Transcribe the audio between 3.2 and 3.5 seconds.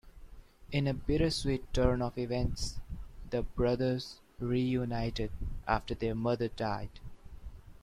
the